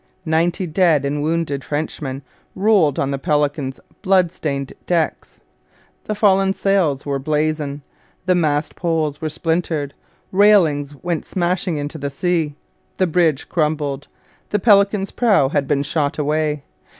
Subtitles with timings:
[0.25, 2.23] Ninety dead and wounded Frenchmen
[2.55, 5.39] rolled on the Pelican's blood stained decks.
[6.05, 7.83] The fallen sails were blazing.
[8.25, 9.93] The mast poles were splintered.
[10.31, 12.55] Railings went smashing into the sea.
[12.97, 14.07] The bridge crumbled.
[14.49, 16.63] The Pelican's prow had been shop away.